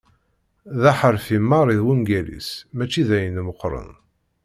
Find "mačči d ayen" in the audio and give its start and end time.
2.75-3.37